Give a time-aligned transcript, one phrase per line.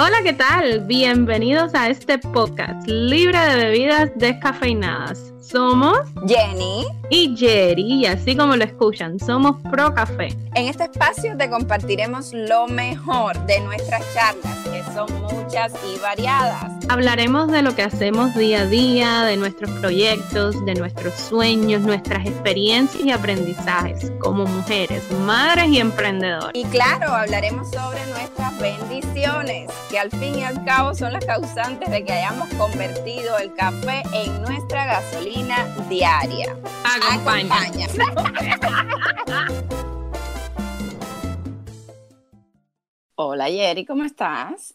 [0.00, 0.86] Hola, ¿qué tal?
[0.86, 5.32] Bienvenidos a este podcast libre de bebidas descafeinadas.
[5.50, 10.28] Somos Jenny y Jerry, y así como lo escuchan, somos Pro Café.
[10.54, 16.70] En este espacio te compartiremos lo mejor de nuestras charlas, que son muchas y variadas.
[16.90, 22.26] Hablaremos de lo que hacemos día a día, de nuestros proyectos, de nuestros sueños, nuestras
[22.26, 26.50] experiencias y aprendizajes como mujeres, madres y emprendedoras.
[26.52, 31.90] Y claro, hablaremos sobre nuestras bendiciones, que al fin y al cabo son las causantes
[31.90, 35.37] de que hayamos convertido el café en nuestra gasolina
[35.88, 36.56] diaria.
[36.84, 37.86] Acompaña.
[43.14, 44.74] Hola Yeri, ¿cómo estás?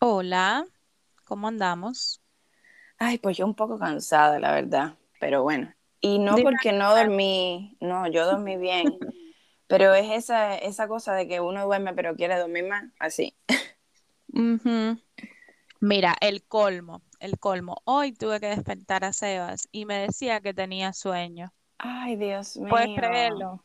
[0.00, 0.66] Hola,
[1.24, 2.20] ¿cómo andamos?
[2.98, 5.74] Ay, pues yo un poco cansada, la verdad, pero bueno.
[6.00, 8.98] Y no porque no dormí, no, yo dormí bien,
[9.66, 13.34] pero es esa, esa cosa de que uno duerme pero quiere dormir más, así.
[15.80, 17.80] Mira, el colmo el colmo.
[17.84, 21.52] Hoy tuve que despertar a Sebas y me decía que tenía sueño.
[21.78, 22.68] Ay, Dios mío.
[22.68, 23.64] ¿Puedes creerlo?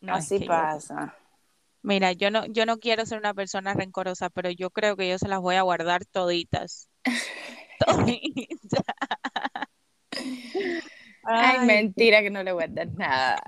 [0.00, 1.14] No, Así pasa.
[1.82, 5.18] Mira, yo no, yo no quiero ser una persona rencorosa, pero yo creo que yo
[5.18, 6.88] se las voy a guardar toditas.
[7.78, 8.82] toditas.
[11.24, 13.42] Ay, mentira que no le guardas nada.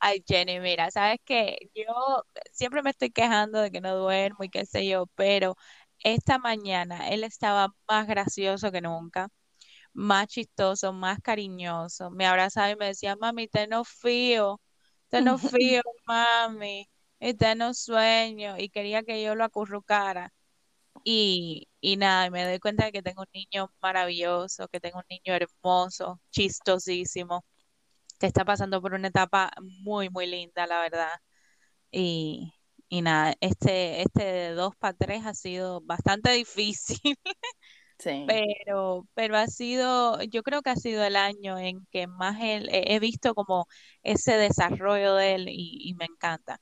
[0.00, 4.48] Ay, Jenny, mira, sabes que yo siempre me estoy quejando de que no duermo y
[4.48, 5.56] qué sé yo, pero
[6.04, 9.28] esta mañana él estaba más gracioso que nunca,
[9.92, 12.10] más chistoso, más cariñoso.
[12.10, 14.60] Me abrazaba y me decía, mami, te no fío,
[15.08, 16.88] te no fío, mami,
[17.20, 18.56] y te no sueño.
[18.58, 20.32] Y quería que yo lo acurrucara.
[21.04, 24.98] Y, y nada, y me doy cuenta de que tengo un niño maravilloso, que tengo
[24.98, 27.44] un niño hermoso, chistosísimo,
[28.20, 29.50] que está pasando por una etapa
[29.82, 31.10] muy, muy linda, la verdad.
[31.92, 32.52] Y,
[32.90, 37.16] y nada, este, este de dos para tres ha sido bastante difícil.
[37.98, 38.26] Sí.
[38.26, 42.98] Pero, pero ha sido, yo creo que ha sido el año en que más he
[42.98, 43.66] visto como
[44.02, 46.60] ese desarrollo de él y, me encanta.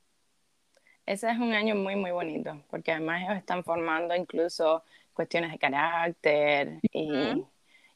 [1.07, 4.83] Ese es un año muy, muy bonito, porque además ellos están formando incluso
[5.15, 7.47] cuestiones de carácter y,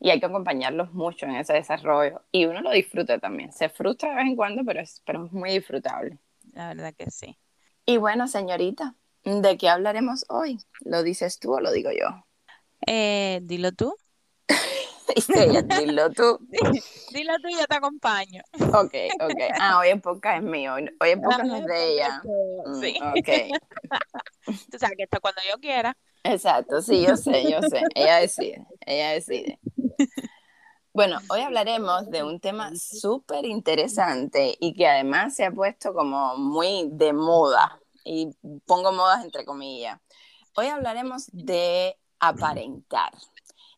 [0.01, 2.23] y hay que acompañarlos mucho en ese desarrollo.
[2.31, 3.53] Y uno lo disfruta también.
[3.53, 6.17] Se frustra de vez en cuando, pero es, pero es muy disfrutable.
[6.55, 7.37] La verdad que sí.
[7.93, 10.59] Y bueno, señorita, ¿de qué hablaremos hoy?
[10.81, 12.25] ¿Lo dices tú o lo digo yo?
[12.87, 13.95] Eh, dilo tú.
[15.79, 16.39] dilo tú.
[17.13, 18.43] dilo tú y yo te acompaño.
[18.55, 19.41] Ok, ok.
[19.61, 22.23] Ah, hoy en podcast es mío, hoy en podcast es de ella.
[22.65, 22.99] Mm, sí.
[22.99, 23.61] ok.
[24.71, 25.95] Tú sabes que esto cuando yo quiera.
[26.25, 27.83] Exacto, sí, yo sé, yo sé.
[27.95, 29.61] Ella decide, ella decide.
[30.95, 36.37] Bueno, hoy hablaremos de un tema súper interesante y que además se ha puesto como
[36.37, 38.37] muy de moda, y
[38.67, 40.01] pongo modas entre comillas.
[40.55, 43.13] Hoy hablaremos de aparentar.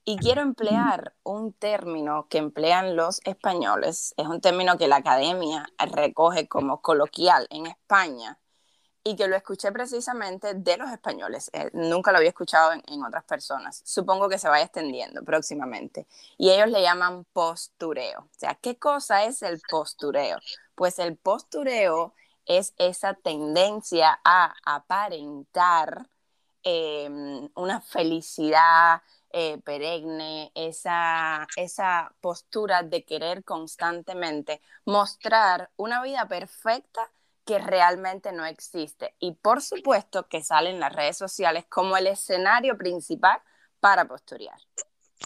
[0.07, 5.67] Y quiero emplear un término que emplean los españoles, es un término que la academia
[5.79, 8.39] recoge como coloquial en España
[9.03, 11.51] y que lo escuché precisamente de los españoles.
[11.53, 13.83] Eh, nunca lo había escuchado en, otras personas.
[13.85, 16.07] Supongo que se vaya extendiendo próximamente.
[16.39, 18.21] Y ellos le llaman postureo.
[18.21, 20.39] O sea, ¿qué cosa es el postureo?
[20.75, 22.15] Pues el postureo
[22.47, 26.09] es esa tendencia a aparentar
[26.63, 37.11] em, una felicidad eh, perenne, esa, esa postura de querer constantemente mostrar una vida perfecta
[37.45, 39.15] que realmente no existe.
[39.19, 43.41] Y por supuesto que salen las redes sociales como el escenario principal
[43.81, 44.59] para posturear.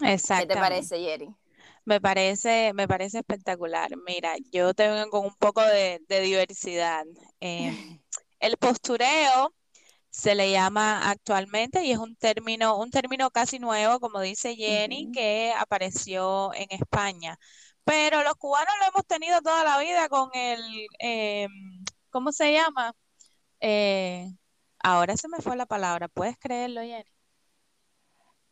[0.00, 0.42] Exacto.
[0.48, 1.34] ¿Qué te parece, Jerry?
[1.88, 3.90] Me parece, me parece espectacular.
[4.06, 7.06] Mira, yo tengo con un poco de, diversidad.
[7.40, 8.00] Em,
[8.40, 9.54] el postureo
[10.10, 15.10] se le llama actualmente y es un término, un término casi nuevo, como dice Jenny,
[15.12, 17.38] que apareció en España.
[17.84, 20.60] Pero los cubanos lo hemos tenido toda la vida con el
[20.98, 21.50] em,
[22.10, 22.92] ¿cómo se llama?
[23.60, 24.26] Eh,
[24.80, 27.17] ahora se me fue la palabra, ¿puedes creerlo, Jenny?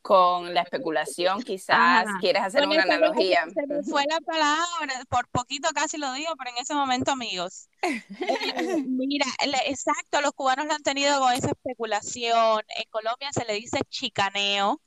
[0.06, 3.44] Con la especulación, quizás quieres hacer una analogía.
[3.88, 7.68] Fue la palabra, por poquito casi lo digo, pero en ese momento, amigos.
[7.82, 8.02] Eh,
[8.86, 9.26] mira,
[9.66, 12.62] exacto, los cubanos lo han tenido con esa especulación.
[12.76, 14.80] En Colombia se le dice chicaneo.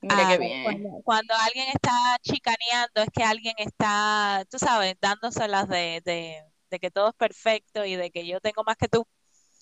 [0.00, 0.64] Mira qué ah, bien.
[0.64, 6.78] Cuando, cuando, alguien está chicaneando, es que alguien está, tú sabes, dándoselas de, de de
[6.78, 9.06] que todo es perfecto y de que yo tengo más que tú.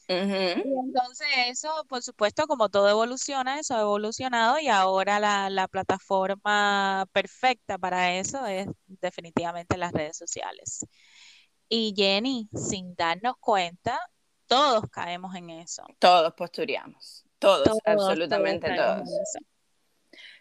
[0.09, 7.07] Y entonces eso, por supuesto, como todo evoluciona, eso ha evolucionado y ahora la, plataforma
[7.13, 10.87] perfecta para eso es definitivamente las redes sociales.
[11.69, 13.99] Y Jenny, sin darnos cuenta,
[14.47, 15.85] todos caemos en eso.
[15.99, 19.09] Todos postureamos Todos, absolutamente todos.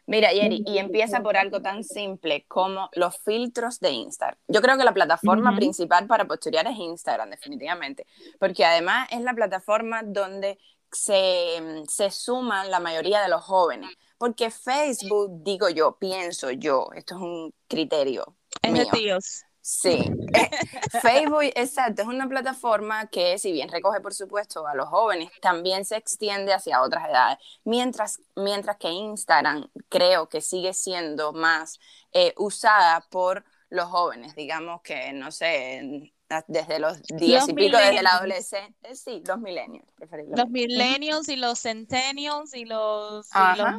[0.06, 4.38] Mira, Yeri, y empieza por algo tan simple como los filtros de Instagram.
[4.48, 8.06] Yo creo que la plataforma principal para posturear es Instagram, definitivamente,
[8.40, 10.58] porque además es la plataforma donde
[10.92, 13.90] se, se suman la mayoría de los jóvenes.
[14.18, 18.36] Porque Facebook, digo yo, pienso yo, esto es un criterio.
[18.62, 18.86] Es mío.
[18.86, 19.44] de tíos.
[19.66, 20.12] Sí,
[21.02, 25.86] Facebook, exacto, es una plataforma que si bien recoge, por supuesto, a los jóvenes, también
[25.86, 31.80] se extiende hacia otras edades, mientras, mientras que Instagram creo que sigue siendo más
[32.12, 36.12] eh, usada por los jóvenes, digamos que, no sé,
[36.48, 40.42] desde los 10 y pico, desde la adolescencia, eh, sí, los millennials, preferiblemente.
[40.42, 43.28] Los millennials y los centennials y los,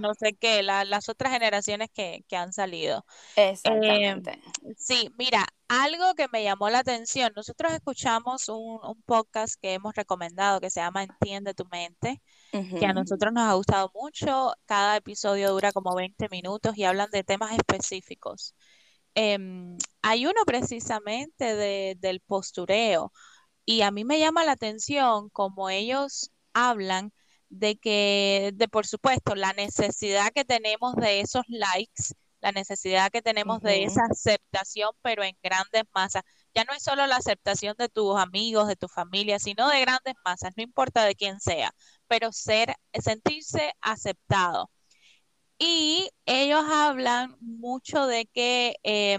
[0.00, 3.04] no sé qué, las otras generaciones que, han salido.
[3.36, 4.32] Exactamente.
[4.32, 9.94] Eh, sí, mira, algo que me llamó la atención, nosotros escuchamos un, podcast que hemos
[9.94, 12.20] recomendado que se llama Entiende tu mente,
[12.50, 17.10] que a nosotros nos ha gustado mucho, cada episodio dura como 20 minutos y hablan
[17.10, 18.54] de temas específicos.
[19.14, 21.54] Em, hay uno precisamente
[21.96, 23.12] del postureo
[23.64, 27.12] y a mí me llama la atención como ellos hablan
[27.48, 33.22] de que, de por supuesto, la necesidad que tenemos de esos likes, la necesidad que
[33.22, 36.22] tenemos de esa aceptación, pero en grandes masas.
[36.54, 40.14] Ya no es solo la aceptación de tus amigos, de tu familia, sino de grandes
[40.24, 41.72] masas, no importa de quién sea,
[42.08, 44.70] pero ser, sentirse aceptado.
[45.58, 49.18] Y ellos hablan mucho de que eh,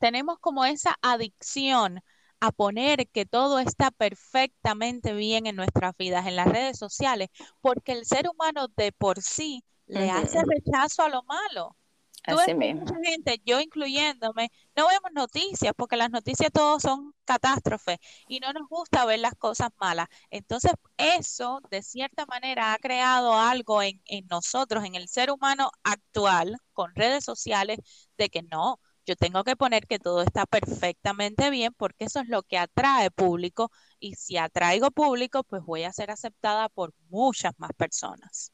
[0.00, 2.00] tenemos como esa adicción
[2.40, 7.28] a poner que todo está perfectamente bien en nuestras vidas, en las redes sociales,
[7.60, 11.76] porque el ser humano de por sí le hace rechazo a lo malo.
[12.26, 12.86] Así mismo.
[12.86, 18.52] Mucha gente, yo incluyéndome, no vemos noticias porque las noticias todos son catástrofes y no
[18.52, 20.08] nos gusta ver las cosas malas.
[20.30, 25.70] Entonces, eso de cierta manera ha creado algo en, en nosotros, en el ser humano
[25.84, 27.78] actual, con redes sociales,
[28.18, 32.28] de que no, yo tengo que poner que todo está perfectamente bien porque eso es
[32.28, 33.70] lo que atrae público
[34.00, 38.52] y si atraigo público, pues voy a ser aceptada por muchas más personas.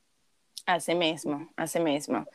[0.66, 2.26] Así mismo, así mismo.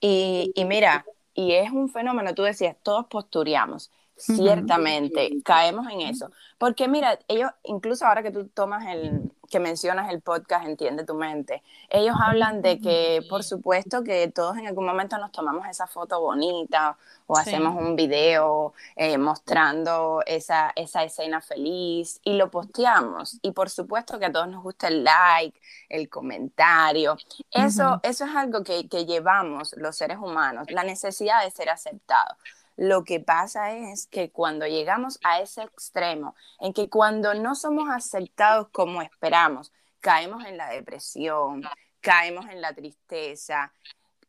[0.00, 3.92] Y, y mira, y es un fenómeno, tú decías, todos postureamos.
[4.16, 6.30] Ciertamente, caemos en eso.
[6.58, 11.14] Porque mira, ellos, incluso ahora que tú tomas el, que mencionas el podcast Entiende tu
[11.14, 15.86] mente, ellos hablan de que, por supuesto, que todos en algún momento nos tomamos esa
[15.86, 16.96] foto bonita
[17.26, 23.38] o hacemos un video eh, mostrando esa, esa escena feliz y lo posteamos.
[23.42, 27.16] Y por supuesto que a todos nos gusta el like, el comentario.
[27.50, 32.36] Eso, eso es algo que, que llevamos los seres humanos, la necesidad de ser aceptados.
[32.76, 37.88] Lo que pasa es que cuando llegamos a ese extremo, en que cuando no somos
[37.88, 41.62] aceptados como esperamos, caemos en la depresión,
[42.00, 43.72] caemos en la tristeza.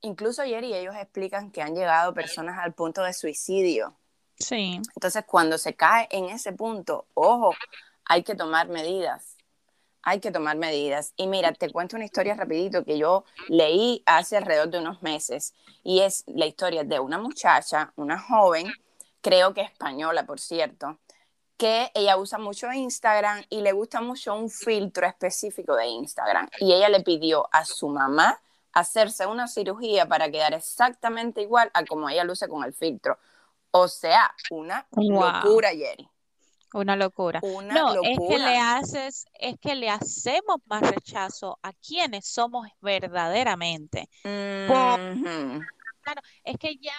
[0.02, 3.98] Incluso ayer y ellos explican que han llegado personas al punto de suicidio.
[4.40, 4.82] Sí.
[4.96, 7.54] Entonces, cuando se cae en ese punto, ojo,
[8.06, 9.37] hay que tomar medidas
[10.08, 11.14] hay que tomar medidas.
[11.18, 15.54] Y mira, te cuento una historia rapidito que yo leí hace alrededor de unos meses
[15.84, 18.72] y es la historia de una muchacha, una joven,
[19.20, 20.98] creo que española, por cierto,
[21.58, 26.48] que ella usa mucho Instagram y le gusta mucho un filtro específico de Instagram.
[26.62, 28.40] Y ella le pidió a su mamá
[28.72, 33.18] hacerse una cirugía para quedar exactamente igual a como ella luce con el filtro.
[33.72, 36.10] O sea, una locura, Jerry.
[36.74, 37.40] Una locura.
[37.42, 44.10] no, es que le haces, es que le hacemos más rechazo a quienes somos verdaderamente.
[46.02, 46.96] claro, es que ya,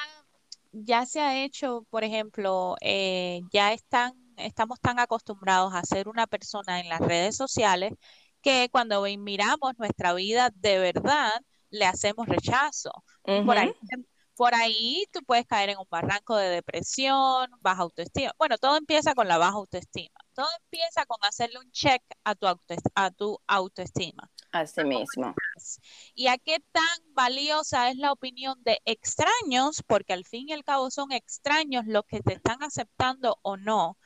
[0.73, 6.27] ya se ha hecho, por ejemplo, eh, ya están, estamos tan acostumbrados a ser una
[6.27, 7.93] persona en las redes sociales
[8.41, 11.33] que cuando miramos nuestra vida de verdad,
[11.71, 12.91] le hacemos rechazo.
[13.23, 13.73] Por ahí
[14.39, 18.33] por ahí tú puedes caer en un barranco de depresión, baja autoestima.
[18.39, 20.15] Bueno, todo empieza con la baja autoestima.
[20.33, 22.47] Todo empieza con hacerle un check a tu,
[22.95, 24.31] a tu autoestima.
[24.53, 25.35] Así mismo.
[26.15, 30.63] Y a qué tan valiosa es la opinión de extraños, porque al fin y al
[30.63, 33.99] cabo son extraños los que te están aceptando o no.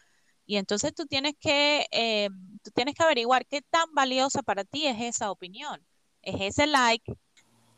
[0.47, 2.31] Y entonces tú tienes que, eh,
[2.62, 5.87] tú tienes que averiguar qué tan valiosa para ti es esa opinión.
[6.23, 7.19] Es ese like,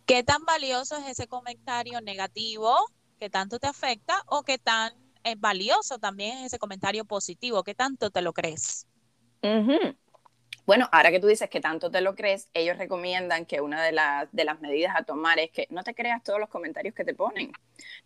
[0.06, 2.76] ¿Qué tan valioso es ese comentario negativo
[3.18, 4.92] que tanto te afecta o qué tan
[5.24, 7.64] eh, valioso también es ese comentario positivo?
[7.64, 8.86] ¿Qué tanto te lo crees?
[10.66, 13.98] Bueno, ahora que tú dices que tanto te lo crees, ellos recomiendan que una de,
[14.32, 17.14] de las medidas a tomar es que no te creas todos los comentarios que te
[17.14, 17.52] ponen.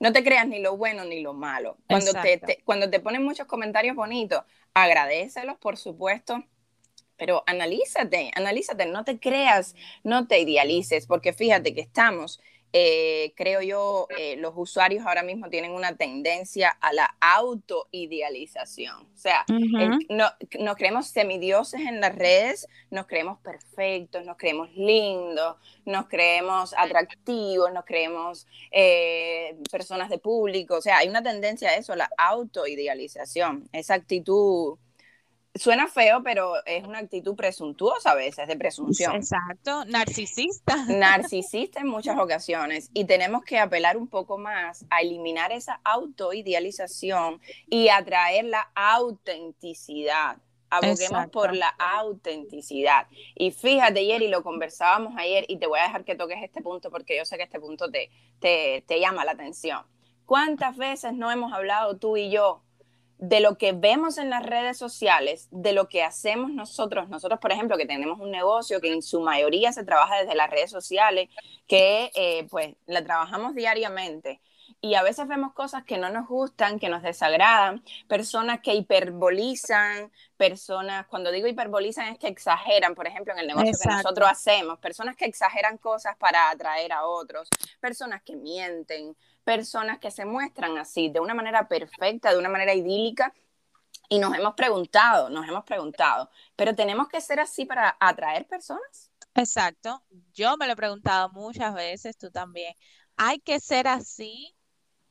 [0.00, 1.78] No te creas ni lo bueno ni lo malo.
[1.88, 4.42] Cuando, te, cuando te ponen muchos comentarios bonitos,
[4.74, 6.44] agradecelos, por supuesto,
[7.18, 12.40] pero analízate, analízate, no te creas, no te idealices, porque fíjate que estamos
[12.74, 18.96] eh, creo yo, eh, los usuarios ahora mismo tienen una tendencia a la autoidealización.
[18.96, 19.46] O sea,
[20.10, 25.56] nos creemos semidioses en las redes, nos creemos perfectos, nos creemos lindos,
[25.86, 30.76] nos creemos atractivos, nos creemos eh, personas de público.
[30.76, 34.76] O sea, hay una tendencia a eso, a la autoidealización, esa actitud
[35.54, 39.16] suena feo, pero es una actitud presuntuosa a veces, de presunción.
[39.16, 40.76] Exacto, narcisista.
[40.86, 42.90] Narcisista en muchas ocasiones.
[42.94, 50.38] Y tenemos que apelar un poco más a eliminar esa autoidealización y atraer la autenticidad.
[50.70, 53.06] Aboguemos por la autenticidad.
[53.34, 56.90] Y fíjate, Yeri, lo conversábamos ayer y te voy a dejar que toques este punto
[56.90, 59.82] porque yo sé que este punto te, te, te llama la atención.
[60.26, 62.62] ¿Cuántas veces no hemos hablado tú y yo
[63.18, 67.52] de lo que vemos en las redes sociales, de lo que hacemos nosotros, nosotros por
[67.52, 71.28] ejemplo que tenemos un negocio que en su mayoría se trabaja desde las redes sociales,
[71.66, 74.40] que eh, pues la trabajamos diariamente
[74.80, 80.12] y a veces vemos cosas que no nos gustan, que nos desagradan, personas que hiperbolizan,
[80.36, 84.78] personas, cuando digo hiperbolizan es que exageran, por ejemplo, en el negocio que nosotros hacemos,
[84.78, 87.48] personas que exageran cosas para atraer a otros,
[87.80, 89.16] personas que mienten,
[89.48, 93.32] personas que se muestran así, de una manera perfecta, de una manera idílica,
[94.10, 99.10] y nos hemos preguntado, nos hemos preguntado, pero tenemos que ser así para atraer personas.
[99.34, 102.74] Exacto, yo me lo he preguntado muchas veces, tú también.
[103.16, 104.54] Hay que ser así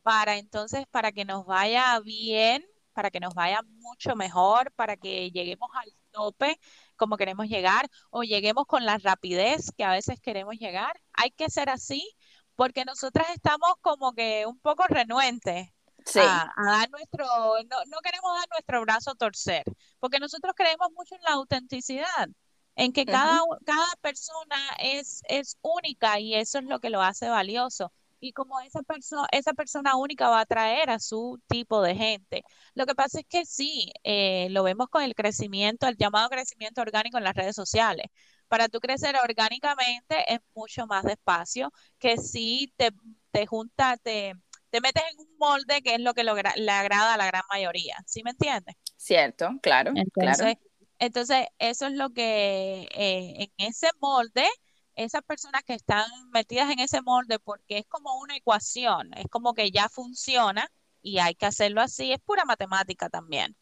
[0.04, 2.64] para entonces, para que nos vaya bien,
[2.94, 6.60] para que nos vaya mucho mejor, para que lleguemos al tope
[6.96, 11.02] como queremos llegar o lleguemos con la rapidez que a veces queremos llegar.
[11.14, 12.08] Hay que ser así
[12.58, 15.70] porque nosotras estamos como que un poco renuentes
[16.16, 17.26] a, dar nuestro,
[17.70, 19.64] no, queremos dar nuestro brazo a torcer,
[20.00, 22.28] porque nosotros creemos mucho en la autenticidad,
[22.76, 27.30] en que cada, cada persona es, es única y eso es lo que lo hace
[27.30, 27.94] valioso.
[28.20, 32.44] Y como esa, persona esa persona única va a atraer a su tipo de gente.
[32.74, 36.82] Lo que pasa es que sí, eh, lo vemos con el crecimiento, el llamado crecimiento
[36.82, 38.08] orgánico en las redes sociales
[38.48, 42.92] para tú crecer orgánicamente es mucho más despacio que si te,
[43.32, 44.34] te juntas, te,
[44.70, 47.98] te metes en un molde que es lo que le agrada a la gran mayoría.
[48.06, 48.76] ¿Sí me entiendes?
[48.96, 50.60] Cierto, claro, entonces, claro.
[51.00, 54.48] Entonces, eso es lo que eh, en ese molde,
[54.96, 59.54] esas personas que están metidas en ese molde, porque es como una ecuación, es como
[59.54, 60.68] que ya funciona
[61.02, 63.56] y hay que hacerlo así, es pura matemática también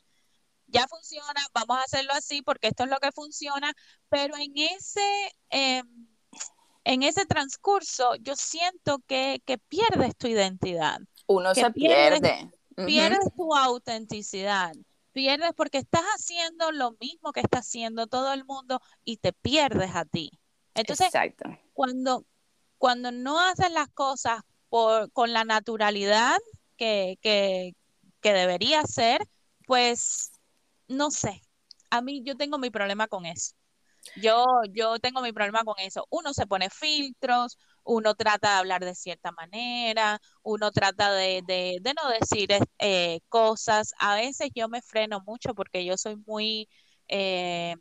[0.68, 3.74] ya funciona, vamos a hacerlo así porque esto es lo que funciona,
[4.10, 6.08] pero en ese, em,
[6.84, 11.00] en ese transcurso yo siento que, pierdes tu identidad.
[11.28, 12.52] Uno se pierde.
[12.86, 14.74] Pierdes tu autenticidad.
[15.14, 19.96] Pierdes porque estás haciendo lo mismo que está haciendo todo el mundo y te pierdes
[19.96, 20.30] a ti.
[20.74, 21.10] Entonces,
[21.74, 22.26] cuando
[22.78, 26.38] cuando no haces las cosas por, con la naturalidad
[26.78, 27.76] que, que,
[28.22, 29.26] que debería ser,
[29.66, 30.35] pues
[30.88, 31.42] no sé,
[31.90, 33.56] a mí yo tengo mi problema con eso.
[34.16, 36.08] Yo, yo tengo mi problema con eso.
[36.10, 41.94] Uno se pone filtros, uno trata de hablar de cierta manera, uno trata de, de,
[42.02, 42.50] no decir
[42.80, 43.94] eh, cosas.
[44.00, 46.70] A veces yo me freno mucho porque yo soy muy
[47.08, 47.76] eh,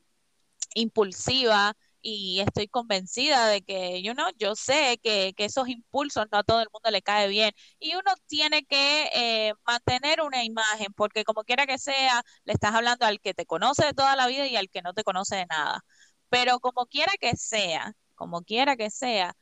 [0.75, 6.45] impulsiva y estoy convencida de que, yo no, yo sé que, esos impulsos no a
[6.45, 11.25] todo el mundo le cae bien y uno tiene que eh, mantener una imagen porque
[11.25, 14.47] como quiera que sea, le estás hablando al que te conoce de toda la vida
[14.47, 15.81] y al que no te conoce de nada.
[16.29, 19.35] Pero como quiera que sea, como quiera que sea,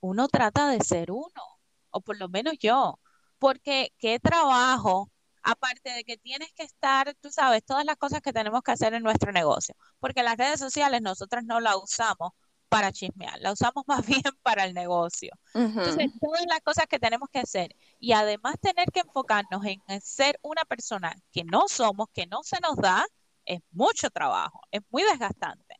[0.00, 1.42] uno trata de ser uno,
[1.90, 3.00] o por lo menos yo,
[3.38, 5.10] porque qué trabajo
[5.44, 8.94] aparte de que tienes que estar, tú sabes, todas las cosas que tenemos que hacer
[8.94, 12.32] en nuestro negocio, porque las redes sociales nosotros no las usamos
[12.68, 15.32] para chismear, la usamos más bien para el negocio.
[15.54, 20.38] Entonces, todas las cosas que tenemos que hacer y además tener que enfocarnos en ser
[20.42, 23.04] una persona que no somos, que no se nos da,
[23.44, 25.76] es mucho trabajo, es muy desgastante.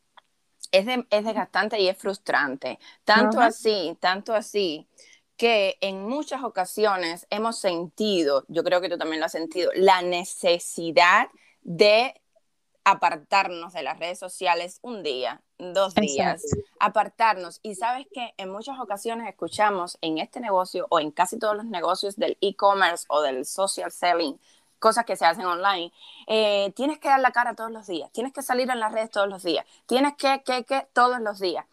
[0.70, 2.78] Es, es desgastante y es frustrante.
[3.04, 4.88] Tanto así, tanto así
[5.36, 10.02] que en muchas ocasiones hemos sentido, yo creo que tú también lo has sentido, la
[10.02, 11.28] necesidad
[11.62, 12.14] de
[12.84, 16.42] apartarnos de las redes sociales un día, dos días,
[16.78, 17.58] apartarnos.
[17.62, 21.64] Y sabes que en muchas ocasiones escuchamos en este negocio o en casi todos los
[21.64, 24.38] negocios del e-commerce o del social selling,
[24.78, 25.92] cosas que se hacen online,
[26.26, 29.10] eh, tienes que dar la cara todos los días, tienes que salir en las redes
[29.10, 31.64] todos los días, tienes que, que, que, todos los días.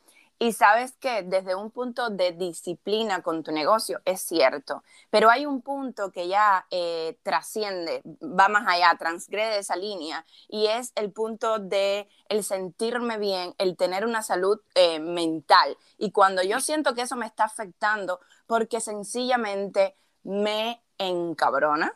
[0.41, 5.45] Y sabes que desde un punto de disciplina con tu negocio es cierto, pero hay
[5.45, 11.12] un punto que ya eh, trasciende, va más allá, transgrede esa línea y es el
[11.12, 15.77] punto de el sentirme bien, el tener una salud eh, mental.
[16.00, 21.93] Y cuando yo siento que eso me está afectando porque sencillamente me encabrona,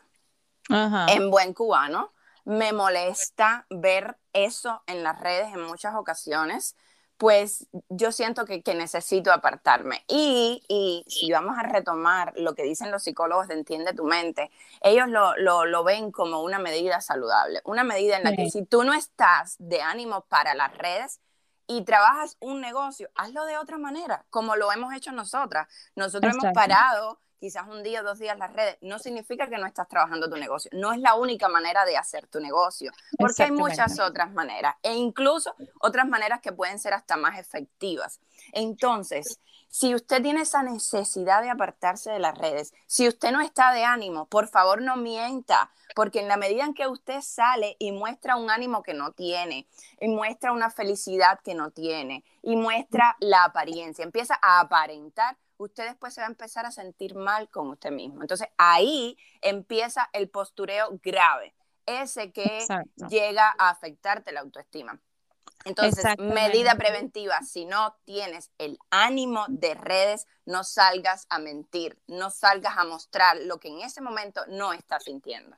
[0.68, 2.12] en buen cubano,
[2.44, 6.76] me molesta ver eso en las redes en muchas ocasiones
[7.16, 10.04] pues yo siento que, necesito apartarme.
[10.06, 14.50] Y, y, si vamos a retomar lo que dicen los psicólogos de Entiende tu mente,
[14.82, 18.92] ellos lo, ven como una medida saludable, una medida en la que si tú no
[18.92, 21.20] estás de ánimo para las redes,
[21.68, 25.66] y trabajas un negocio, hazlo de otra manera, como lo hemos hecho nosotras.
[25.96, 29.86] Nosotros hemos parado quizás un día dos días las redes, no significa que no estás
[29.86, 30.68] trabajando tu negocio.
[30.74, 34.94] No es la única manera de hacer tu negocio, porque hay muchas otras maneras e
[34.94, 38.18] incluso otras maneras que pueden ser hasta más efectivas.
[38.50, 39.38] Entonces,
[39.68, 43.84] si usted tiene esa necesidad de apartarse de las redes, si usted no está de
[43.84, 48.34] ánimo, por favor no mienta, porque en la medida en que usted sale y muestra
[48.34, 49.68] un ánimo que no tiene,
[50.00, 55.86] y muestra una felicidad que no tiene, y muestra la apariencia, empieza a aparentar, usted
[55.86, 58.22] después se va a empezar a sentir mal con usted mismo.
[58.22, 61.54] Entonces ahí empieza el postureo grave,
[61.86, 62.66] ese que
[63.08, 65.00] llega a afectarte la autoestima.
[65.64, 72.30] Entonces, medida preventiva, si no tienes el ánimo de redes, no salgas a mentir, no
[72.30, 75.56] salgas a mostrar lo que en ese momento no estás sintiendo.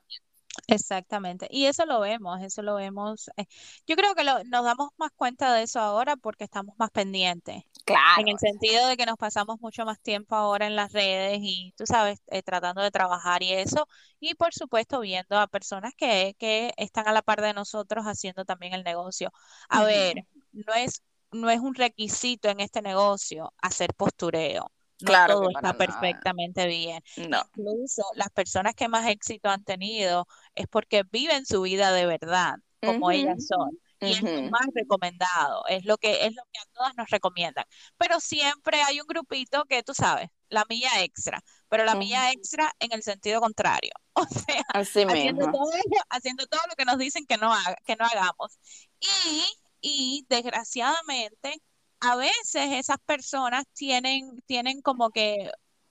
[0.67, 3.31] Exactamente, y eso lo vemos, eso lo vemos.
[3.37, 3.45] Eh,
[3.87, 7.65] yo creo que nos damos más cuenta de eso ahora porque estamos más pendientes.
[7.89, 8.21] Claro.
[8.21, 11.73] En el sentido de que nos pasamos mucho más tiempo ahora en las redes y,
[11.77, 13.89] tú sabes, eh, tratando de trabajar y eso.
[14.21, 18.45] Y por supuesto, viendo a personas que, que están a la par de nosotros haciendo
[18.45, 19.33] también el negocio.
[19.71, 21.03] A ver, no es,
[21.33, 24.71] no es un requisito en este negocio hacer postureo.
[25.01, 27.03] No claro todo está perfectamente bien.
[27.31, 27.43] No.
[27.57, 32.57] Incluso las personas que más éxito han tenido es porque viven su vida de verdad,
[32.83, 36.67] como ellas son y es lo más recomendado, es lo que es lo que a
[36.73, 37.65] todas nos recomiendan.
[37.97, 42.73] Pero siempre hay un grupito que tú sabes, la milla extra, pero la milla extra
[42.79, 45.71] en el sentido contrario, o sea, haciendo, todo,
[46.11, 48.59] haciendo todo lo que nos dicen que no haga, que no hagamos.
[49.01, 49.45] Y,
[49.81, 51.61] y desgraciadamente
[52.01, 55.51] a veces esas personas tienen tienen como que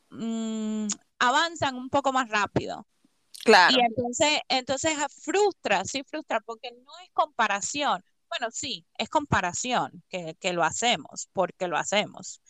[0.09, 0.87] mm,
[1.19, 2.87] avanzan un poco más rápido
[3.47, 8.03] y entonces, entonces ah, frustra, sí frustra, porque no es comparación.
[8.29, 12.41] Bueno, sí, es comparación que, que lo hacemos, porque lo hacemos.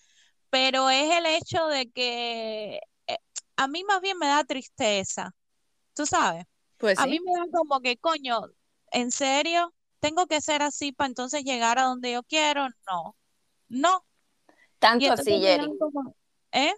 [0.50, 3.18] Pero es el hecho de que eh,
[3.56, 5.32] a mí más bien me da tristeza,
[5.94, 6.46] tú sabes.
[6.78, 8.42] Pues a mí me da como que, coño,
[8.92, 9.74] ¿en serio?
[10.00, 12.68] ¿Tengo que ser así para entonces llegar a donde yo quiero?
[12.90, 13.16] No,
[13.68, 14.06] no.
[14.80, 15.70] Tanto así, Jerry.
[16.52, 16.74] ¿Eh?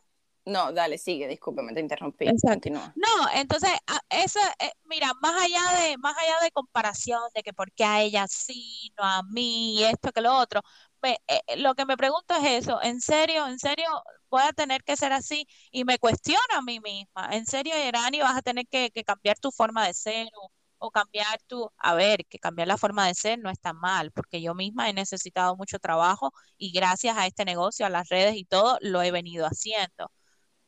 [0.45, 2.25] No, dale, sigue, discúlpeme, te interrumpí.
[2.41, 2.93] Continúa.
[2.95, 3.69] No, entonces,
[4.09, 8.01] esa, eh, mira, más allá de, más allá de comparación de que por qué a
[8.01, 10.61] ella sí, no a mí, esto que lo otro,
[11.03, 13.85] eh, eh, lo que me pregunto es eso, ¿en serio, en serio
[14.29, 15.45] voy a tener que ser así?
[15.71, 19.51] Y me cuestiono a mí misma, ¿en serio, Irani, vas a tener que, cambiar tu
[19.51, 23.39] forma de ser o, o cambiar tu, a ver, que cambiar la forma de ser
[23.39, 27.85] no está mal, porque yo misma he necesitado mucho trabajo y gracias a este negocio,
[27.85, 30.11] a las redes y todo, lo he venido haciendo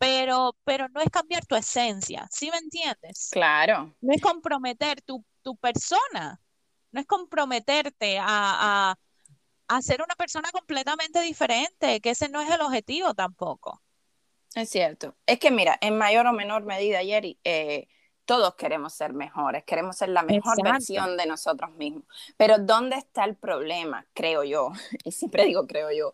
[0.01, 3.29] pero, pero no es cambiar tu esencia, ¿sí me entiendes?
[3.31, 3.95] Claro.
[4.01, 5.23] No es comprometer tu,
[5.57, 6.41] persona,
[6.91, 8.95] no es comprometerte a,
[9.67, 13.79] a, ser una persona completamente diferente, que ese no es el objetivo tampoco.
[14.55, 15.15] Es cierto.
[15.27, 17.87] Es que mira, en mayor o menor medida, Jerry, eh,
[18.31, 22.05] todos queremos ser mejores, queremos ser la mejor versión de nosotros mismos.
[22.37, 24.05] Pero ¿dónde está el problema?
[24.13, 24.71] Creo yo,
[25.03, 26.13] y siempre digo creo yo,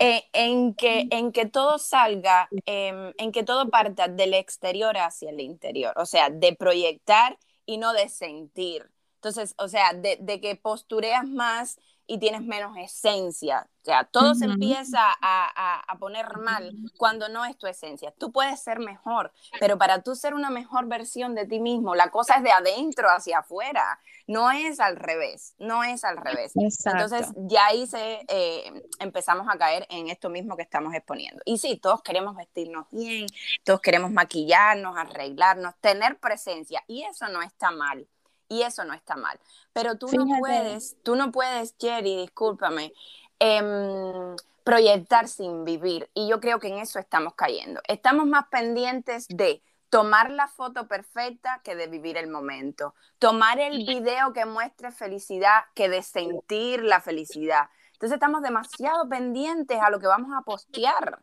[0.00, 5.30] eh, en, que, en que todo salga, em, en que todo parta del exterior hacia
[5.30, 8.90] el interior, o sea, de proyectar y no de sentir.
[9.14, 11.78] Entonces, o sea, de, de que postureas más
[12.10, 13.68] y tienes menos esencia.
[13.82, 18.12] O sea, todo se empieza a, a, poner mal cuando no es tu esencia.
[18.18, 22.10] Tú puedes ser mejor, pero para tú ser una mejor versión de ti mismo, la
[22.10, 26.52] cosa es de adentro hacia afuera, no es al revés, no es al revés.
[26.56, 31.40] Entonces, ya ahí se, eh, empezamos a caer en esto mismo que estamos exponiendo.
[31.44, 33.26] Y sí, todos queremos vestirnos bien,
[33.62, 38.08] todos queremos maquillarnos, arreglarnos, tener presencia, y eso no está mal
[38.50, 39.40] y eso no está mal.
[39.72, 42.92] Pero tú no puedes, tú no puedes, Jerry, discúlpame,
[43.38, 46.10] em, proyectar sin vivir.
[46.12, 47.80] Y yo creo que en eso estamos cayendo.
[47.88, 52.94] Estamos más pendientes de tomar la foto perfecta que de vivir el momento.
[53.18, 57.70] Tomar el video que muestre felicidad que de sentir la felicidad.
[57.92, 61.20] Entonces estamos demasiado pendientes a lo que vamos a postear.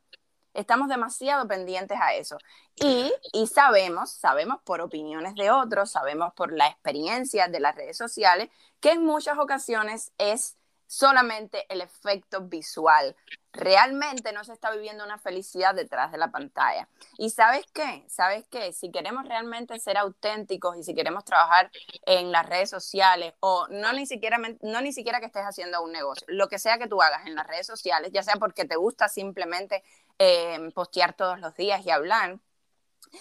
[0.53, 2.37] Estamos demasiado pendientes a eso.
[2.75, 7.97] Y, y sabemos, sabemos por opiniones de otros, sabemos por la experiencia de las redes
[7.97, 10.57] sociales, que en muchas ocasiones es
[10.87, 13.15] solamente el efecto visual.
[13.51, 16.87] Realmente no se está viviendo una felicidad detrás de la pantalla.
[17.17, 21.71] Y sabes qué, sabes qué, si queremos realmente ser auténticos y si queremos trabajar
[22.05, 25.91] en las redes sociales o no ni siquiera, no ni siquiera que estés haciendo un
[25.91, 28.75] negocio, lo que sea que tú hagas en las redes sociales, ya sea porque te
[28.75, 29.83] gusta simplemente
[30.19, 32.39] eh, postear todos los días y hablar,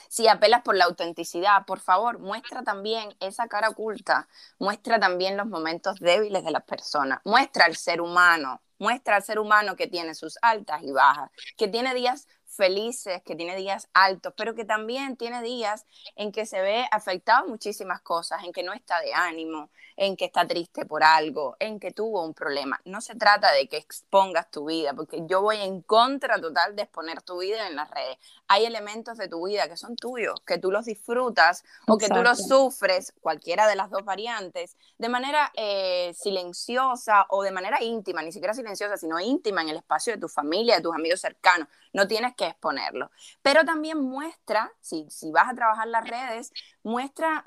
[0.08, 4.28] si apelas por la autenticidad, por favor, muestra también esa cara oculta,
[4.58, 9.38] muestra también los momentos débiles de las personas, muestra al ser humano, muestra al ser
[9.38, 14.32] humano que tiene sus altas y bajas, que tiene días felices, que tiene días altos,
[14.36, 18.72] pero que también tiene días en que se ve afectado muchísimas cosas, en que no
[18.72, 22.80] está de ánimo, en que está triste por algo, en que tuvo un problema.
[22.84, 26.82] No se trata de que expongas tu vida, porque yo voy en contra total de
[26.82, 28.18] exponer tu vida en las redes.
[28.48, 32.22] Hay elementos de tu vida que son tuyos, que tú los disfrutas o que tú
[32.22, 38.22] los sufres, cualquiera de las dos variantes, de manera eh, silenciosa o de manera íntima,
[38.22, 41.68] ni siquiera silenciosa, sino íntima en el espacio de tu familia, de tus amigos cercanos.
[41.92, 43.10] No tienes que exponerlo.
[43.42, 47.44] Pero también muestra, si, si vas a trabajar las redes, muestra,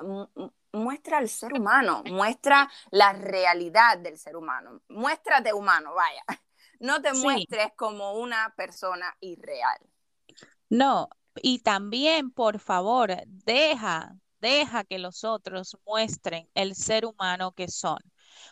[0.72, 4.82] muestra al ser humano, muestra la realidad del ser humano.
[4.90, 6.24] Muéstrate humano, vaya.
[6.80, 9.80] No te muestres como una persona irreal.
[10.70, 17.68] No, y también, por favor, deja, deja que los otros muestren el ser humano que
[17.68, 18.00] son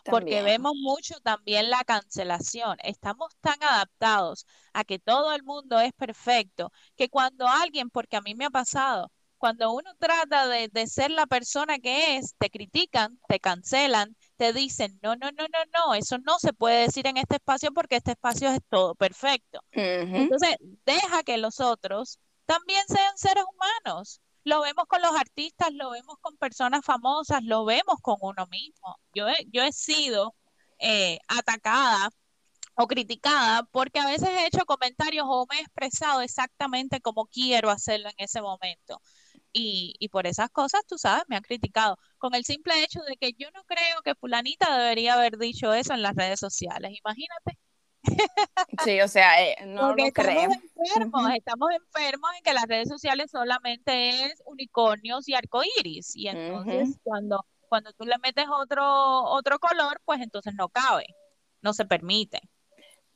[0.05, 2.77] porque vemos mucho también la cancelación.
[2.83, 8.21] Estamos tan adaptados a que todo el mundo es perfecto, que cuando alguien, porque a
[8.21, 13.19] mí me ha pasado, cuando uno trata de, ser la persona que es, te critican,
[13.27, 17.17] te cancelan, te dicen, no, no, no, no, no, eso no se puede decir en
[17.17, 19.59] este espacio porque este espacio es todo perfecto.
[19.71, 25.91] Entonces, deja que los otros también sean seres humanos lo vemos con los artistas, lo
[25.91, 28.97] vemos con personas famosas, lo vemos con uno mismo.
[29.13, 30.35] Yo he, yo he sido
[30.79, 32.09] eh, atacada
[32.75, 37.69] o criticada porque a veces he hecho comentarios o me he expresado exactamente como quiero
[37.69, 39.01] hacerlo en ese momento.
[39.53, 41.97] Y, y, por esas cosas, tú sabes, me han criticado.
[42.17, 45.93] Con el simple hecho de que yo no creo que fulanita debería haber dicho eso
[45.93, 46.91] en las redes sociales.
[47.03, 47.57] Imagínate.
[48.83, 53.31] Sí, o sea, eh, no Porque estamos enfermos, estamos enfermos en que las redes sociales
[53.31, 56.15] solamente es unicornios y arcoíris.
[56.15, 61.05] Y entonces cuando, cuando tú le metes otro, otro color, pues entonces no cabe,
[61.61, 62.41] no se permite.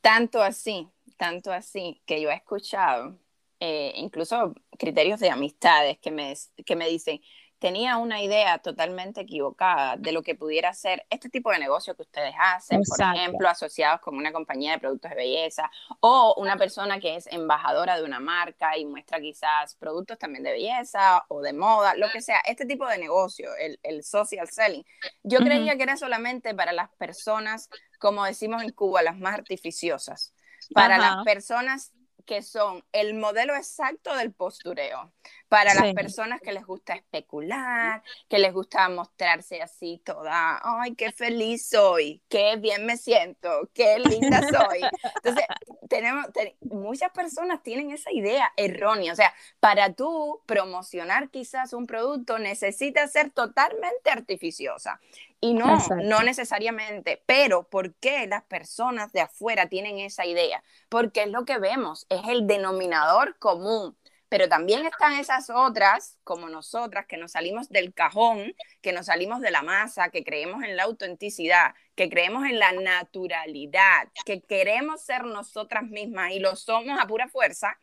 [0.00, 3.18] Tanto así, tanto así, que yo he escuchado
[3.60, 6.34] eh, incluso criterios de amistades que me,
[6.66, 7.20] que me dicen,
[7.62, 12.02] tenía una idea totalmente equivocada de lo que pudiera ser este tipo de negocio que
[12.02, 15.70] ustedes hacen, por ejemplo, asociados con una compañía de productos de belleza
[16.00, 20.50] o una persona que es embajadora de una marca y muestra quizás productos también de
[20.50, 24.84] belleza o de moda, lo que sea, este tipo de negocio, el, social selling.
[25.22, 27.70] Yo creía que era solamente para las personas,
[28.00, 30.34] como decimos en Cuba, las más artificiosas,
[30.74, 31.92] para las personas
[32.24, 35.12] que son el modelo exacto del postureo
[35.48, 41.12] para las personas que les gusta especular, que les gusta mostrarse así toda, ay, qué
[41.12, 44.80] feliz soy, qué bien me siento, qué linda soy.
[45.16, 45.44] Entonces,
[45.88, 46.26] tenemos,
[46.60, 53.12] muchas personas tienen esa idea errónea, o sea, para tú promocionar quizás un producto necesitas
[53.12, 55.00] ser totalmente artificiosa.
[55.42, 60.62] Y no, no necesariamente, pero ¿por qué las personas de afuera tienen esa idea?
[60.88, 63.96] Porque es lo que vemos, es el denominador común
[64.32, 69.42] pero también están esas otras, como nosotras, que nos salimos del cajón, que nos salimos
[69.42, 75.02] de la masa, que creemos en la autenticidad, que creemos en la naturalidad, que queremos
[75.02, 77.78] ser nosotras mismas y lo somos a pura fuerza.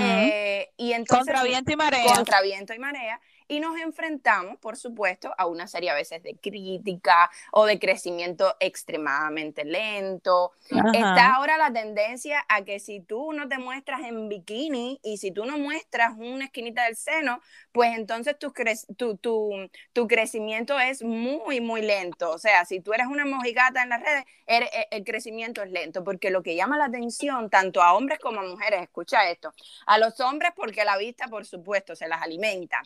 [0.00, 2.12] Eh, y entonces, contra viento y marea.
[2.12, 6.36] Contra viento y marea y nos enfrentamos, por supuesto, a una serie a veces de
[6.36, 10.52] crítica o de crecimiento extremadamente lento.
[10.92, 15.32] Está ahora la tendencia a que si tú no te muestras en bikini y si
[15.32, 17.40] tú no muestras una esquinita del seno,
[17.72, 18.52] pues entonces tu,
[18.96, 22.30] tu, tu, tu crecimiento es muy, muy lento.
[22.30, 26.04] O sea, si tú eres una mojigata en las redes, e, el crecimiento es lento,
[26.04, 29.54] porque lo que llama la atención tanto a hombres como a mujeres, escucha esto,
[29.86, 32.82] a los hombres porque la vista, por supuesto, se las alimenta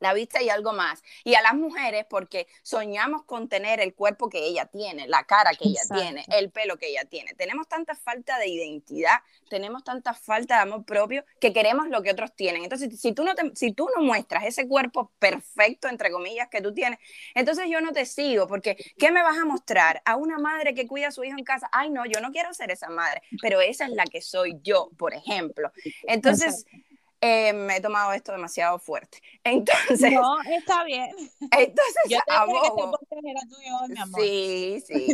[0.00, 1.02] la vista y algo más.
[1.24, 5.52] Y a las mujeres porque soñamos con tener el cuerpo que ella tiene, la cara
[5.52, 7.34] que ella tiene, el pelo que ella tiene.
[7.34, 12.10] Tenemos tanta falta de identidad, tenemos tanta falta de amor propio que queremos lo que
[12.10, 12.62] otros tienen.
[12.62, 16.72] Entonces, si tú no, si tú no muestras ese cuerpo perfecto, entre comillas, que tú
[16.72, 16.98] tienes,
[17.34, 20.02] entonces yo no te sigo porque ¿qué me vas a mostrar?
[20.04, 21.68] A una madre que cuida a su hijo en casa.
[21.72, 24.90] Ay, no, yo no quiero ser esa madre, pero esa es la que soy yo,
[24.96, 25.72] por ejemplo.
[26.04, 26.66] Entonces...
[27.20, 29.22] Eh, me he tomado esto demasiado fuerte.
[29.44, 30.12] Entonces.
[30.12, 31.14] No, está bien.
[31.40, 32.98] Entonces, Yo abogo.
[34.16, 35.06] Sí, sí.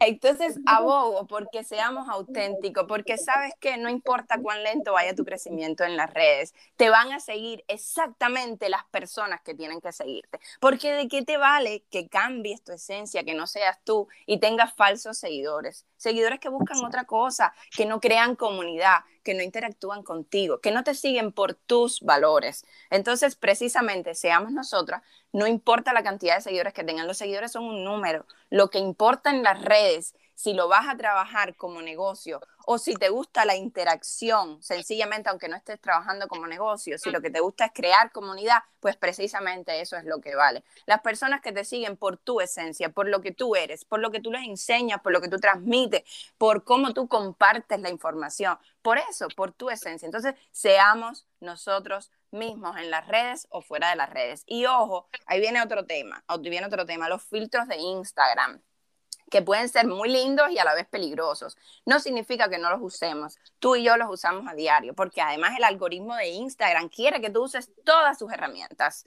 [0.00, 5.84] Entonces, abogo porque seamos auténticos, porque sabes que no importa cuán lento vaya tu crecimiento
[5.84, 10.40] en las redes, te van a seguir exactamente las personas que tienen que seguirte.
[10.60, 14.74] Porque de qué te vale que cambies tu esencia, que no seas tú y tengas
[14.74, 15.86] falsos seguidores.
[16.00, 20.82] Seguidores que buscan otra cosa, que no crean comunidad, que no interactúan contigo, que no
[20.82, 22.64] te siguen por tus valores.
[22.88, 27.64] Entonces, precisamente, seamos nosotras, no importa la cantidad de seguidores que tengan, los seguidores son
[27.64, 28.24] un número.
[28.48, 32.94] Lo que importa en las redes si lo vas a trabajar como negocio o si
[32.94, 37.40] te gusta la interacción, sencillamente aunque no estés trabajando como negocio, si lo que te
[37.40, 40.64] gusta es crear comunidad, pues precisamente eso es lo que vale.
[40.86, 44.10] Las personas que te siguen por tu esencia, por lo que tú eres, por lo
[44.10, 46.04] que tú les enseñas, por lo que tú transmites,
[46.38, 50.06] por cómo tú compartes la información, por eso, por tu esencia.
[50.06, 54.44] Entonces, seamos nosotros mismos en las redes o fuera de las redes.
[54.46, 58.62] Y ojo, ahí viene otro tema, ahí viene otro tema, los filtros de Instagram
[59.30, 61.56] que pueden ser muy lindos y a la vez peligrosos.
[61.86, 63.38] No significa que no los usemos.
[63.60, 67.30] Tú y yo los usamos a diario, porque además el algoritmo de Instagram quiere que
[67.30, 69.06] tú uses todas sus herramientas.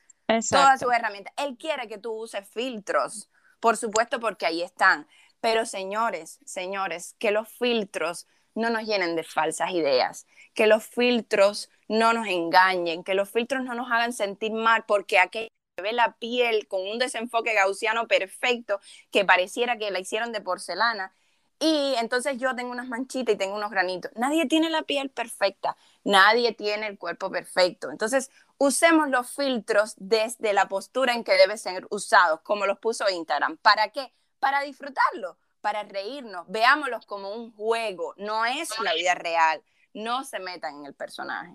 [0.49, 1.33] Todas sus herramientas.
[1.37, 5.07] Él quiere que tú uses filtros, por supuesto, porque ahí están.
[5.41, 11.69] Pero señores, señores, que los filtros no nos llenen de falsas ideas, que los filtros
[11.87, 15.49] no nos engañen, que los filtros no nos hagan sentir mal, porque aquello
[15.81, 18.79] ve la piel con un desenfoque gaussiano perfecto
[19.11, 21.13] que pareciera que la hicieron de porcelana.
[21.59, 24.11] Y entonces yo tengo unas manchitas y tengo unos granitos.
[24.15, 27.89] Nadie tiene la piel perfecta, nadie tiene el cuerpo perfecto.
[27.89, 33.09] Entonces, usemos los filtros desde la postura en que deben ser usados, como los puso
[33.09, 33.57] Instagram.
[33.57, 34.11] ¿Para qué?
[34.39, 36.45] Para disfrutarlo, para reírnos.
[36.49, 39.63] Veámoslos como un juego, no es la vida real.
[39.93, 41.53] No se metan en el personaje.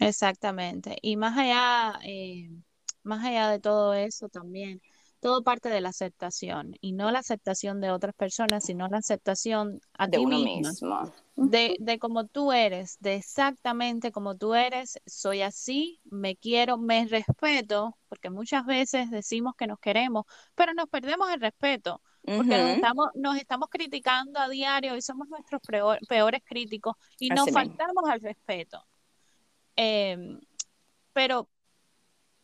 [0.00, 0.98] Exactamente.
[1.02, 2.50] Y más allá, eh,
[3.06, 4.82] más allá de todo eso también,
[5.20, 9.80] todo parte de la aceptación y no la aceptación de otras personas, sino la aceptación
[9.96, 11.12] a de ti uno mismo.
[11.36, 17.06] De, de como tú eres, de exactamente como tú eres, soy así, me quiero, me
[17.06, 22.70] respeto, porque muchas veces decimos que nos queremos, pero nos perdemos el respeto, porque nos,
[22.70, 25.60] estamos, nos estamos criticando a diario y somos nuestros
[26.08, 28.84] peores críticos y nos faltamos al respeto.
[29.76, 30.40] Em,
[31.12, 31.48] pero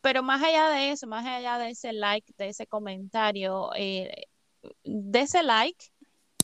[0.03, 4.25] pero más allá de eso, más allá de ese like, de ese comentario, eh,
[4.83, 5.85] de ese like,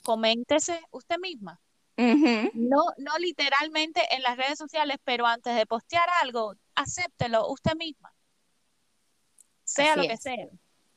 [0.01, 1.59] coméntese usted misma.
[1.97, 8.13] No, no literalmente en las redes sociales, pero antes de postear algo, acéptelo usted misma.
[9.65, 10.47] Sea lo que sea.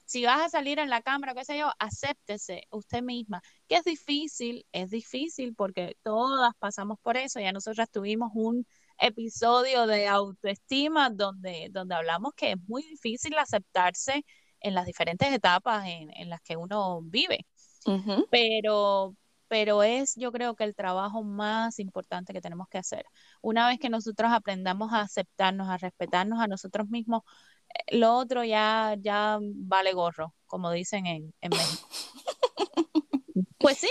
[0.05, 3.43] Si vas a salir en la cámara, qué sé yo, acéptese usted misma.
[3.67, 7.41] Que es difícil, es difícil porque todas pasamos por eso.
[7.41, 8.65] Ya nosotras tuvimos un
[8.99, 14.25] episodio de autoestima donde, donde hablamos que es muy difícil aceptarse
[14.61, 17.47] en las diferentes etapas en, las que uno vive.
[18.31, 19.17] Pero,
[19.49, 23.05] pero es yo creo que el trabajo más importante que tenemos que hacer.
[23.41, 27.23] Una vez que nosotros aprendamos a aceptarnos, a respetarnos a nosotros mismos,
[27.69, 31.89] eh, lo otro ya, ya vale gorro, como dicen en, en México.
[33.59, 33.91] pues sí,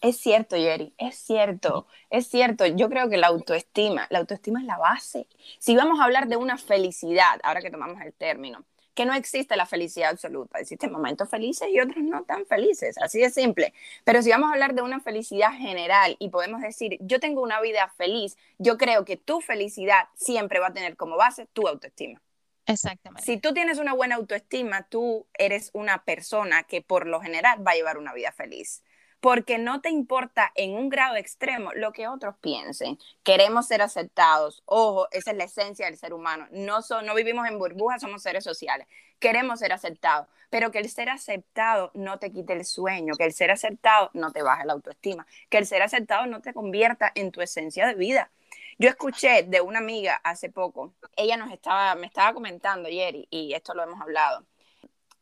[0.00, 2.66] es cierto, Jerry, es cierto, es cierto.
[2.66, 5.26] Yo creo que la autoestima, la autoestima es la base.
[5.58, 9.56] Si vamos a hablar de una felicidad, ahora que tomamos el término, que no existe
[9.56, 13.72] la felicidad absoluta, existen momentos felices y otros no tan felices, así de simple.
[14.04, 17.60] Pero si vamos a hablar de una felicidad general y podemos decir, yo tengo una
[17.60, 22.20] vida feliz, yo creo que tu felicidad siempre va a tener como base tu autoestima.
[22.66, 23.24] Exactamente.
[23.24, 27.72] Si tú tienes una buena autoestima, tú eres una persona que por lo general va
[27.72, 28.82] a llevar una vida feliz
[29.20, 32.98] porque no te importa en un grado extremo lo que otros piensen.
[33.22, 34.62] Queremos ser aceptados.
[34.66, 36.46] Ojo, esa es la esencia del ser humano.
[36.50, 38.86] No, no vivimos en burbujas, somos seres sociales.
[39.18, 43.32] Queremos ser aceptados, pero que el ser aceptado no te quite el sueño, que el
[43.32, 47.32] ser aceptado no te baje la autoestima, que el ser aceptado no te convierta en
[47.32, 48.30] tu esencia de vida.
[48.78, 53.52] Yo escuché de una amiga hace poco, ella nos estaba, me estaba comentando, Jerry, y
[53.54, 54.44] esto lo hemos hablado,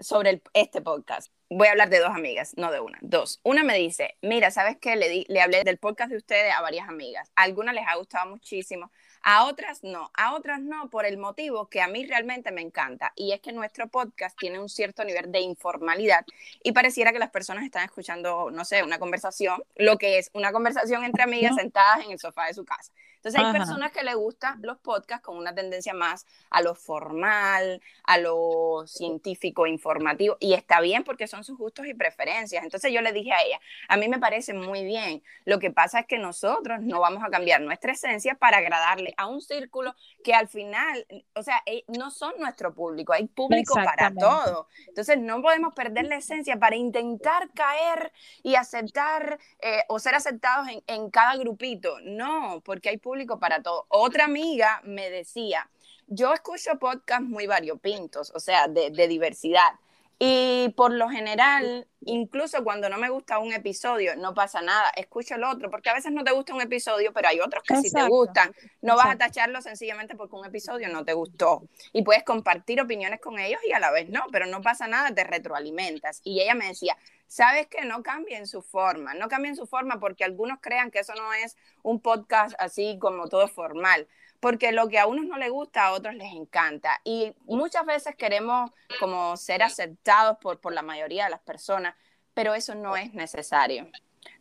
[0.01, 3.41] sobre este podcast voy a hablar de dos amigas, no de una, dos.
[3.45, 4.97] Una me dice, mira, ¿sabes qué?
[4.97, 7.31] Le, le hablé del podcast de ustedes a varias amigas.
[7.37, 8.91] A algunas les ha gustado muchísimo,
[9.23, 13.13] a otras no, a otras no por el motivo que a mí realmente me encanta
[13.17, 16.25] y es que nuestro podcast tiene un cierto nivel de informalidad
[16.63, 20.53] y pareciera que las personas están escuchando, no sé, una conversación, lo que es una
[20.53, 22.93] conversación entre amigas sentadas en el sofá de su casa.
[23.27, 27.83] Entonces hay personas que les gustan los podcasts con una tendencia más a lo formal,
[28.05, 32.63] a lo científico, informativo, y está bien porque son sus gustos y preferencias.
[32.63, 35.25] Entonces yo le dije a ella, a mí me parece muy bien.
[35.45, 39.27] Lo que pasa es que nosotros no vamos a cambiar nuestra esencia para agradarle a
[39.27, 44.15] un círculo que al final, o sea, eh, no son nuestro público, hay público para
[44.15, 44.69] todo.
[44.87, 48.13] Entonces no podemos perder la esencia para intentar caer
[48.45, 51.99] y aceptar eh, o ser aceptados en, en cada grupito.
[52.05, 53.87] No, porque hay público para todo.
[53.89, 55.69] Otra amiga me decía,
[56.07, 59.73] yo escucho podcasts muy variopintos, o sea, de, diversidad.
[60.19, 65.35] Y por lo general, incluso cuando no me gusta un episodio, no pasa nada, escucho
[65.35, 67.93] el otro, porque a veces no te gusta un episodio, pero hay otros que sí
[67.93, 68.55] te gustan.
[68.81, 71.65] No vas a tacharlo sencillamente porque un episodio no te gustó.
[71.93, 75.15] Y puedes compartir opiniones con ellos y a la vez no, pero no pasa nada,
[75.15, 76.23] te retroalimentas.
[76.25, 76.97] Y ella me decía,
[77.27, 81.15] sabes que no cambien su forma, no cambien su forma porque algunos crean que eso
[81.15, 84.09] no es un podcast así como todo formal,
[84.41, 87.01] porque lo que a unos no les gusta, a otros les encanta.
[87.05, 91.95] Y muchas veces queremos como ser aceptados por, por la mayoría de las personas,
[92.35, 93.89] pero eso no es necesario.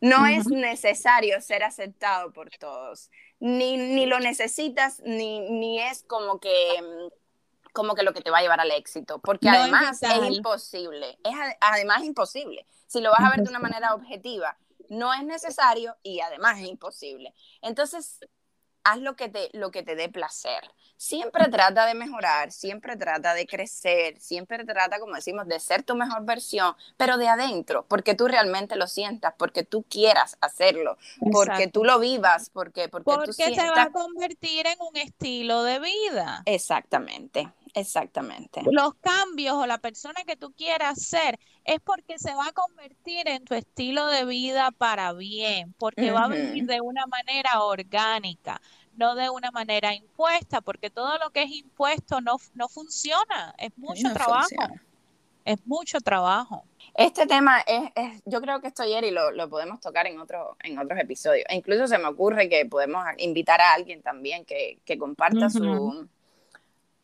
[0.00, 6.40] No es necesario ser aceptado por todos, ni, ni lo necesitas, ni, ni es como
[6.40, 7.12] que mm,
[7.76, 11.34] como que lo que te va a llevar al éxito, porque además es, imposible, es
[11.60, 12.66] además imposible.
[12.86, 14.56] Si lo vas a ver de una manera objetiva,
[14.88, 17.34] no es necesario y además es imposible.
[17.60, 18.20] Entonces,
[18.86, 20.62] haz lo que te, lo que te dé placer.
[20.96, 25.94] Siempre trata de mejorar, siempre trata de crecer, siempre trata, como decimos, de ser tu
[25.94, 30.96] mejor versión, pero de adentro, porque tú realmente lo sientas, porque tú quieras hacerlo,
[31.30, 35.80] porque tú lo vivas, porque, porque, porque se va a convertir en un estilo de
[35.80, 36.42] vida.
[36.46, 38.62] Exactamente, Exactamente.
[38.70, 43.28] Los cambios o la persona que tú quieras ser es porque se va a convertir
[43.28, 48.60] en tu estilo de vida para bien, porque va a venir de una manera orgánica,
[48.96, 53.76] no de una manera impuesta, porque todo lo que es impuesto no, no funciona, es
[53.76, 54.48] mucho trabajo.
[55.44, 56.64] Es mucho trabajo.
[56.94, 57.92] Este tema es,
[58.24, 61.44] yo creo que esto ayer y lo, lo, podemos tocar en, otro, en otros episodios.
[61.48, 66.08] E incluso se me ocurre que podemos invitar a alguien también que, que comparta su,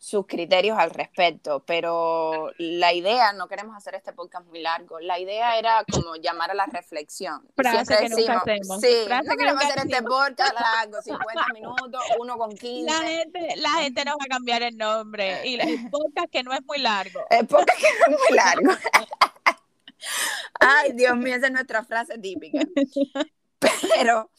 [0.02, 5.20] sus criterios al respecto, pero la idea, no queremos hacer este podcast muy largo, la
[5.20, 7.48] idea era como llamar a la reflexión.
[7.54, 8.80] Frase que nunca hacemos.
[8.80, 12.90] Sí, no queremos hacer este podcast largo, 50 minutos, uno con 15.
[12.90, 16.52] La gente, la gente nos va a cambiar el nombre y el podcast que no
[16.52, 17.20] es muy largo.
[17.30, 18.72] El podcast que no es muy largo.
[20.58, 22.58] Ay, Dios mío, esa es nuestra frase típica.
[23.94, 24.32] Pero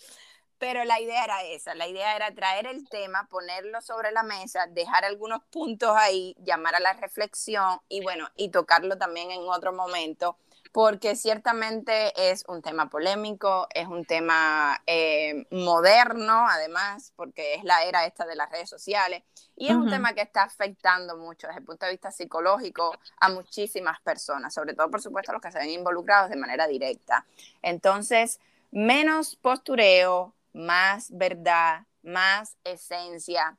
[0.64, 4.66] pero la idea era esa, la idea era traer el tema, ponerlo sobre la mesa,
[4.68, 9.74] dejar algunos puntos ahí, llamar a la reflexión y bueno, y tocarlo también en otro
[9.74, 10.38] momento,
[10.72, 17.84] porque ciertamente es un tema polémico, es un tema eh, moderno, además, porque es la
[17.84, 19.22] era esta de las redes sociales,
[19.58, 23.28] y es un tema que está afectando mucho desde el punto de vista psicológico a
[23.28, 27.26] muchísimas personas, sobre todo, por supuesto, a los que se ven involucrados de manera directa.
[27.62, 28.40] Entonces,
[28.72, 33.58] menos postureo, más verdad, más esencia.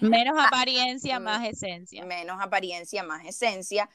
[0.00, 2.04] menos apariencia, más esencia.
[2.04, 3.88] Menos apariencia, más esencia.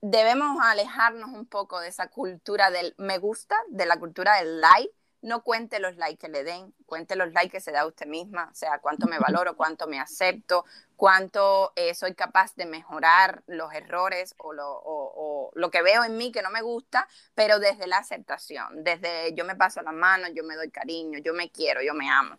[0.00, 4.94] Debemos alejarnos un poco de esa cultura del me gusta, de la cultura del like.
[5.22, 8.06] No cuente los likes que le den, cuente los likes que se da a usted
[8.06, 10.64] misma, o sea, cuánto me valoro, cuánto me acepto,
[10.96, 16.32] cuánto eh, soy capaz de mejorar los errores o lo, lo, que veo en mí
[16.32, 20.42] que no me gusta, pero desde la aceptación, desde yo me paso las manos, yo
[20.44, 22.38] me doy cariño, yo me quiero, yo me amo.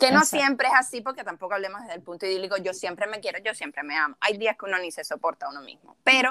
[0.00, 3.20] Que no siempre es así, porque tampoco hablemos desde el punto idílico, yo siempre me
[3.20, 4.16] quiero, yo siempre me amo.
[4.20, 5.96] Hay días que uno ni se soporta a uno mismo.
[6.04, 6.30] Pero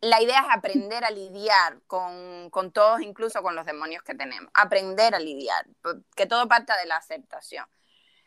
[0.00, 4.50] la idea es aprender a lidiar con, con todos, incluso con los demonios que tenemos.
[4.54, 5.66] Aprender a lidiar,
[6.14, 7.66] que todo parta de la aceptación.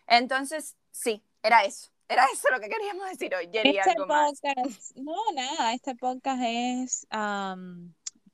[0.08, 1.92] Entonces, sí, era eso.
[2.10, 4.42] Era eso lo que queríamos decir hoy, Jerry, este algo más.
[4.96, 7.08] No, nada, este podcast es,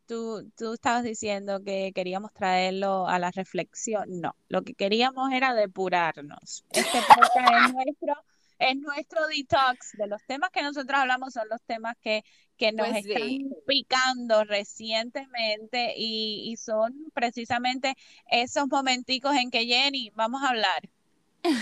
[0.05, 4.21] tú, tú estabas diciendo que queríamos traerlo a la reflexión.
[4.21, 6.65] No, lo que queríamos era depurarnos.
[6.71, 8.13] Este podcast es nuestro,
[8.59, 9.93] es nuestro detox.
[9.97, 12.23] De los temas que nosotros hablamos son los temas que,
[12.57, 17.95] que nos pues están picando recientemente y, y son precisamente
[18.29, 20.89] esos momenticos en que Jenny, vamos a hablar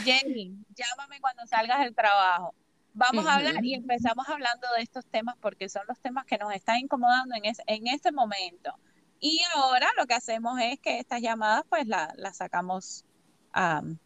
[0.04, 2.54] Jenny, llámame cuando salgas del trabajo.
[2.94, 6.54] Vamos a hablar y empezamos hablando de estos temas porque son los temas que nos
[6.54, 8.74] están incomodando en, en este momento.
[9.20, 13.06] Y ahora lo que hacemos es que estas llamadas pues las sacamos
[13.54, 13.98] al,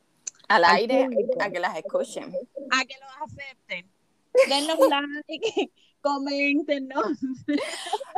[0.49, 1.07] aire
[1.39, 2.33] a que las escuchen.
[2.71, 3.89] A que los acepten.
[4.49, 5.71] Denos like,
[6.05, 7.17] coméntenos.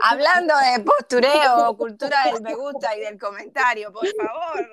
[0.03, 4.69] Hablando de postureo, cultura del me gusta y del comentario, por favor.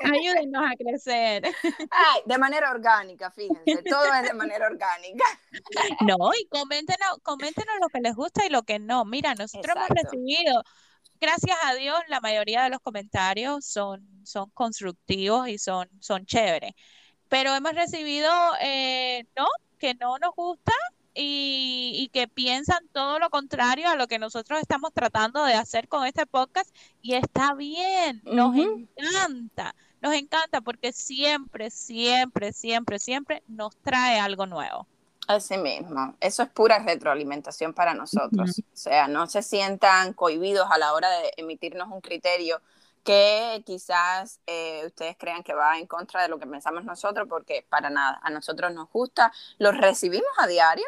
[0.00, 1.44] Ayúdenos a crecer.
[1.90, 5.24] Ay, de manera orgánica, fíjense, todo es de manera orgánica.
[6.00, 9.04] No, y coméntenos, coméntenos lo que les gusta y lo que no.
[9.04, 10.62] Mira, nosotros hemos recibido
[11.20, 16.72] gracias a Dios, la mayoría de los comentarios son, son constructivos y son, son chéveres.
[17.28, 19.46] Pero hemos recibido, eh, no,
[19.78, 20.72] que no nos gusta
[21.14, 26.06] y, que piensan todo lo contrario a lo que nosotros estamos tratando de hacer con
[26.06, 33.76] este podcast y está bien, nos encanta, nos encanta porque siempre, siempre, siempre, siempre nos
[33.76, 34.86] trae algo nuevo.
[35.26, 38.58] Así mismo, eso es pura retroalimentación para nosotros.
[38.58, 42.60] O sea, no se sientan cohibidos a la hora de emitirnos un criterio
[43.04, 47.64] que quizás eh, ustedes crean que va en contra de lo que pensamos nosotros, porque
[47.68, 50.86] para nada, a nosotros nos gusta, los recibimos a diario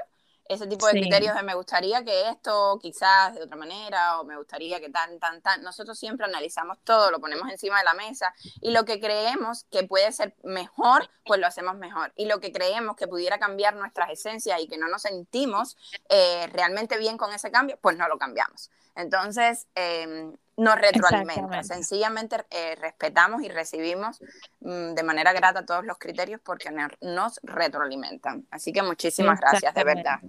[0.48, 4.36] ese tipo de criterios de me gustaría que esto quizás de otra manera o me
[4.36, 5.62] gustaría que tan, tan, tan.
[5.62, 9.84] Nosotros siempre analizamos todo, lo ponemos encima de la mesa y lo que creemos que
[9.84, 12.12] puede ser mejor, pues lo hacemos mejor.
[12.16, 15.76] Y lo que creemos que pudiera cambiar nuestras esencias y que no nos sentimos
[16.08, 18.70] eh, realmente bien con ese cambio, pues no lo cambiamos.
[18.94, 21.62] Entonces, eh, nos retroalimenta.
[21.62, 24.20] Sencillamente eh, respetamos y recibimos
[24.60, 28.46] mm, de manera grata todos los criterios porque nos retroalimentan.
[28.50, 30.20] Así que muchísimas gracias, de verdad.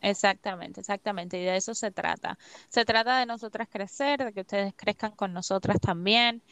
[0.00, 1.40] Exactamente, exactamente.
[1.40, 2.38] Y de eso se trata.
[2.68, 6.42] Se trata de nosotras crecer, de que ustedes crezcan con nosotras también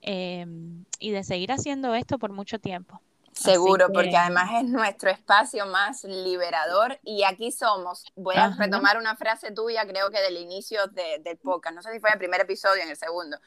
[0.00, 3.00] em, y de seguir haciendo esto por mucho tiempo.
[3.32, 8.04] Seguro, porque además es nuestro espacio más liberador y aquí somos.
[8.14, 12.00] Voy a retomar una frase tuya, creo que del inicio del podcast, no sé si
[12.00, 13.38] fue el primer episodio o en el segundo.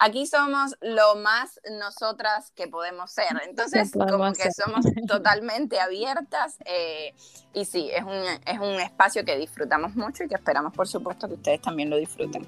[0.00, 3.26] Aquí somos lo más nosotras que podemos ser.
[3.46, 7.14] Entonces, como que somos totalmente abiertas eh,
[7.52, 11.28] y sí, es un, es un espacio que disfrutamos mucho y que esperamos, por supuesto,
[11.28, 12.46] que ustedes también lo disfruten.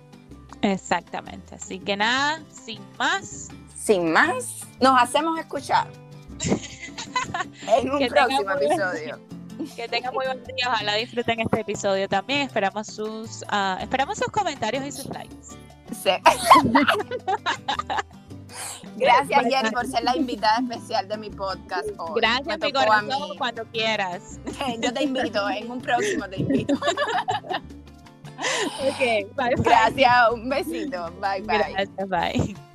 [0.62, 1.57] Exactamente.
[1.57, 3.49] Así que nada, sin más.
[3.76, 5.86] Sin más, nos hacemos escuchar.
[7.68, 9.20] en un próximo episodio.
[9.77, 12.41] Que tengan muy buen día, ojalá disfruten este episodio también.
[12.41, 15.35] Esperamos sus, uh, esperamos sus comentarios y sus likes.
[15.93, 16.11] Sí.
[18.97, 21.89] Gracias, Jenny, por ser la invitada especial de mi podcast.
[21.99, 22.20] Hoy.
[22.20, 24.39] Gracias, mi corazón, cuando quieras.
[24.81, 26.75] Yo te invito, en un próximo te invito.
[28.81, 28.99] ok,
[29.37, 31.11] bye, Gracias, un besito.
[31.20, 31.59] Bye, bye.
[31.72, 32.74] Gracias, bye.